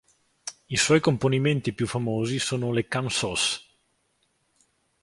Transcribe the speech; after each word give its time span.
I 0.67 0.77
suoi 0.77 0.99
componimenti 0.99 1.73
più 1.73 1.85
famosi 1.85 2.39
sono 2.39 2.71
le 2.71 2.87
"cansos". 2.87 3.77